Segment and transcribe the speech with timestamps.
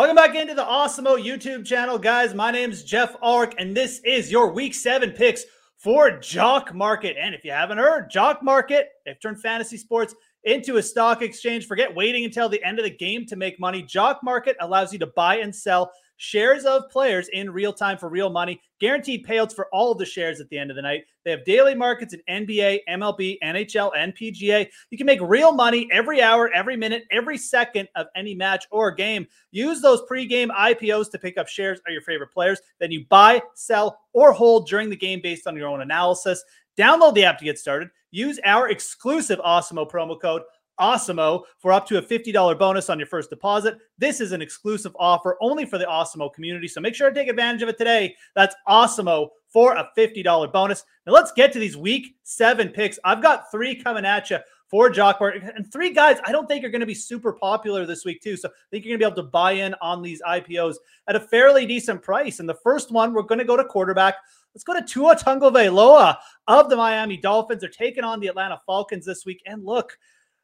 [0.00, 2.32] Welcome back into the Awesemo YouTube channel, guys.
[2.32, 5.44] My name is Geoff Ulrich, and this is your Week 7 picks
[5.76, 7.18] for Jock Market.
[7.20, 11.66] And if you haven't heard, Jock Market, they've turned fantasy sports into a stock exchange.
[11.66, 13.82] Forget waiting until the end of the game to make money.
[13.82, 18.10] Jock Market allows you to buy and sell shares of players in real time for
[18.10, 21.04] real money, guaranteed payouts for all of the shares at the end of the night.
[21.24, 24.68] They have daily markets in NBA, MLB, NHL, and PGA.
[24.90, 28.90] You can make real money every hour, every minute, every second of any match or
[28.90, 29.26] game.
[29.50, 32.60] Use those pre-game IPOs to pick up shares of your favorite players.
[32.80, 36.44] Then you buy, sell, or hold during the game based on your own analysis.
[36.76, 37.88] Download the app to get started.
[38.10, 40.42] Use our exclusive Awesemo promo code
[40.80, 43.78] Awesemo for up to a $50 bonus on your first deposit.
[43.98, 46.68] This is an exclusive offer only for the Awesemo community.
[46.68, 48.16] So make sure to take advantage of it today.
[48.34, 50.84] That's Awesemo for a $50 bonus.
[51.06, 52.98] Now let's get to these week seven picks.
[53.04, 54.38] I've got three coming at you
[54.70, 57.84] for Jock Market and three guys I don't think are going to be super popular
[57.84, 58.36] this week, too.
[58.36, 60.76] So I think you're going to be able to buy in on these IPOs
[61.08, 62.38] at a fairly decent price.
[62.38, 64.14] And the first one, we're going to go to quarterback.
[64.54, 66.16] Let's go to Tua Tagovailoa
[66.46, 67.60] of the Miami Dolphins.
[67.60, 69.42] They're taking on the Atlanta Falcons this week.
[69.46, 69.98] And look,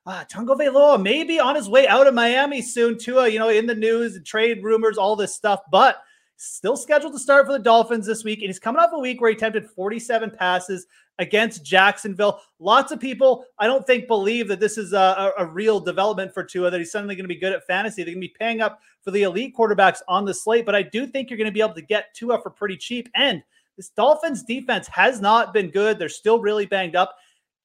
[0.09, 2.97] Ah, Tagovailoa maybe on his way out of Miami soon.
[2.97, 6.01] Tua, you know, in the news, trade rumors, all this stuff, but
[6.37, 8.39] still scheduled to start for the Dolphins this week.
[8.39, 10.87] And he's coming off a week where he attempted 47 passes
[11.19, 12.41] against Jacksonville.
[12.61, 16.45] Lots of people, I don't think, believe that this is a, a, real development for
[16.45, 18.03] Tua, that he's suddenly going to be good at fantasy.
[18.03, 20.83] They're going to be paying up for the elite quarterbacks on the slate, but I
[20.83, 23.09] do think you're going to be able to get Tua for pretty cheap.
[23.15, 23.43] And
[23.77, 25.99] this Dolphins defense has not been good.
[25.99, 27.17] They're still really banged up.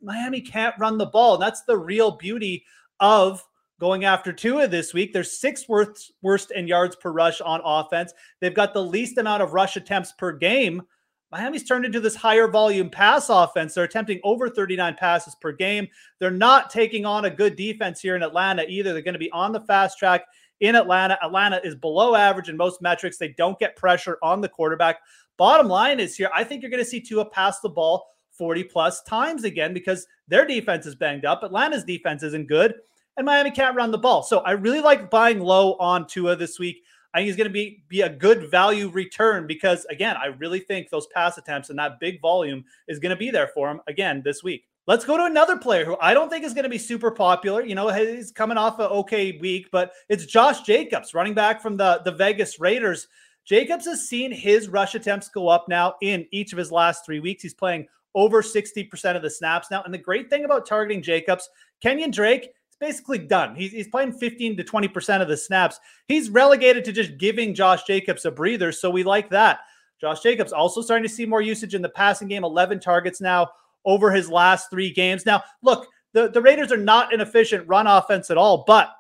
[0.02, 1.36] Miami can't run the ball.
[1.36, 2.66] And that's the real beauty
[3.00, 3.44] of
[3.80, 5.12] going after Tua this week.
[5.12, 8.14] They're sixth worst, worst in yards per rush on offense.
[8.40, 10.84] They've got the least amount of rush attempts per game.
[11.32, 13.74] Miami's turned into this higher volume pass offense.
[13.74, 15.88] They're attempting over 39 passes per game.
[16.20, 18.92] They're not taking on a good defense here in Atlanta either.
[18.92, 20.26] They're going to be on the fast track
[20.60, 21.18] in Atlanta.
[21.24, 23.18] Atlanta is below average in most metrics.
[23.18, 25.00] They don't get pressure on the quarterback.
[25.38, 28.06] Bottom line is here, I think you're going to see Tua pass the ball
[28.42, 31.44] 40 plus times again because their defense is banged up.
[31.44, 32.74] Atlanta's defense isn't good,
[33.16, 34.24] and Miami can't run the ball.
[34.24, 36.82] So I really like buying low on Tua this week.
[37.14, 40.60] I think he's going to be be a good value return because again, I really
[40.60, 43.80] think those pass attempts and that big volume is going to be there for him
[43.88, 44.64] again this week.
[44.88, 47.64] Let's go to another player who I don't think is going to be super popular.
[47.64, 51.78] You know, he's coming off an okay week, but it's Josh Jacobs, running back from
[51.78, 53.08] the, the Vegas Raiders.
[53.46, 57.20] Jacobs has seen his rush attempts go up now in each of his last three
[57.20, 57.44] weeks.
[57.44, 59.84] He's playing over 60% of the snaps now.
[59.84, 61.50] And the great thing about targeting Jacobs,
[61.84, 63.56] Kenyan Drake, is basically done.
[63.56, 65.80] He's, he's playing 15 to 20% of the snaps.
[66.08, 68.72] He's relegated to just giving Josh Jacobs a breather.
[68.72, 69.60] So we like that.
[70.00, 73.50] Josh Jacobs also starting to see more usage in the passing game, 11 targets now
[73.86, 75.26] over his last three games.
[75.26, 78.92] Now, look, the, the Raiders are not an efficient run offense at all, but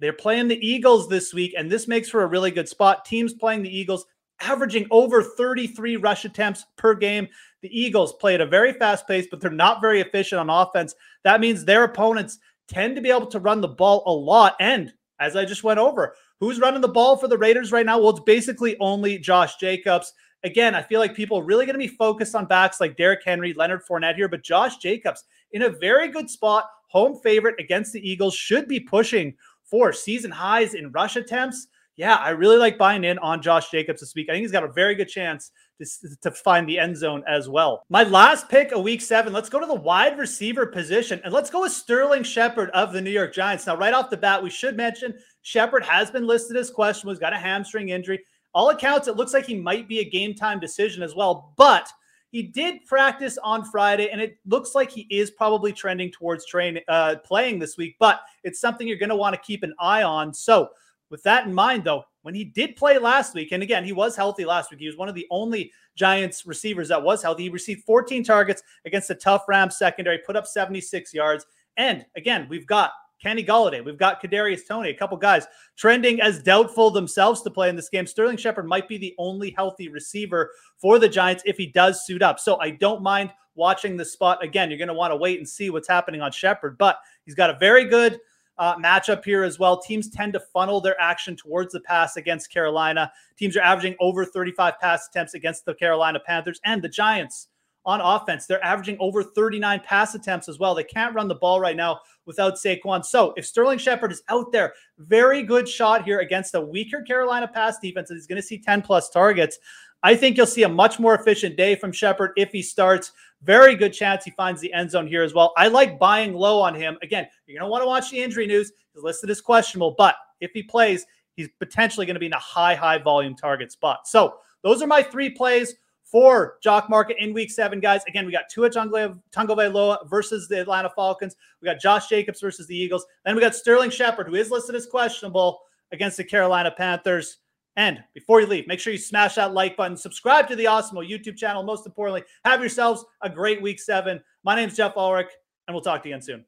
[0.00, 3.04] they're playing the Eagles this week, and this makes for a really good spot.
[3.04, 4.04] Teams playing the Eagles
[4.40, 7.28] averaging over 33 rush attempts per game.
[7.62, 10.94] The Eagles play at a very fast pace, but they're not very efficient on offense.
[11.24, 12.38] That means their opponents
[12.68, 14.54] tend to be able to run the ball a lot.
[14.60, 17.98] And as I just went over, who's running the ball for the Raiders right now?
[17.98, 20.12] Well, it's basically only Josh Jacobs.
[20.44, 23.22] Again, I feel like people are really going to be focused on backs like Derrick
[23.24, 27.92] Henry, Leonard Fournette here, but Josh Jacobs in a very good spot, home favorite against
[27.92, 31.66] the Eagles, should be pushing for season highs in rush attempts
[31.98, 34.28] yeah, I really like buying in on Josh Jacobs this week.
[34.30, 35.50] I think he's got a very good chance
[35.82, 37.82] to, to find the end zone as well.
[37.90, 41.50] My last pick of week seven, let's go to the wide receiver position and let's
[41.50, 43.66] go with Sterling Shepard of the New York Giants.
[43.66, 47.14] Now, right off the bat, we should mention Shepard has been listed as questionable.
[47.14, 48.20] He's got a hamstring injury.
[48.54, 51.88] All accounts, it looks like he might be a game time decision as well, but
[52.30, 56.84] he did practice on Friday, and it looks like he is probably trending towards training,
[56.86, 57.96] uh, playing this week.
[57.98, 60.32] But it's something you're going to want to keep an eye on.
[60.32, 60.68] So
[61.10, 64.16] with that in mind, though, when he did play last week, and again, he was
[64.16, 67.44] healthy last week, he was one of the only Giants receivers that was healthy.
[67.44, 71.46] He received 14 targets against a tough Rams secondary, put up 76 yards.
[71.76, 76.42] And again, we've got Kenny Golladay, we've got Kadarius Toney, a couple guys trending as
[76.42, 78.06] doubtful themselves to play in this game.
[78.06, 82.22] Sterling Shepard might be the only healthy receiver for the Giants if he does suit
[82.22, 82.38] up.
[82.38, 84.44] So I don't mind watching the spot.
[84.44, 87.34] Again, you're going to want to wait and see what's happening on Shepard, but he's
[87.34, 88.20] got a very good
[88.58, 89.80] uh, matchup here as well.
[89.80, 93.10] Teams tend to funnel their action towards the pass against Carolina.
[93.36, 97.48] Teams are averaging over 35 pass attempts against the Carolina Panthers and the Giants
[97.84, 98.46] on offense.
[98.46, 100.74] They're averaging over 39 pass attempts as well.
[100.74, 103.04] They can't run the ball right now without Saquon.
[103.04, 107.48] So if Sterling Shepard is out there, very good shot here against a weaker Carolina
[107.48, 109.58] pass defense, and he's going to see 10 plus targets.
[110.02, 113.12] I think you'll see a much more efficient day from Shepard if he starts.
[113.42, 115.52] Very good chance he finds the end zone here as well.
[115.56, 116.98] I like buying low on him.
[117.02, 118.72] Again, you're going to want to watch the injury news.
[118.94, 121.06] He's listed as questionable, but if he plays,
[121.36, 124.08] he's potentially going to be in a high, high volume target spot.
[124.08, 128.02] So those are my three plays for Jock Market in week seven, guys.
[128.08, 131.36] Again, we got Tua Tagovailoa versus the Atlanta Falcons.
[131.60, 133.06] We got Josh Jacobs versus the Eagles.
[133.24, 135.60] Then we got Sterling Shepard, who is listed as questionable
[135.92, 137.38] against the Carolina Panthers.
[137.78, 141.08] And before you leave, make sure you smash that like button, subscribe to the Awesemo
[141.08, 141.62] YouTube channel.
[141.62, 144.20] Most importantly, have yourselves a great week seven.
[144.42, 145.30] My name is Geoff Ulrich,
[145.68, 146.44] and we'll talk to you again soon.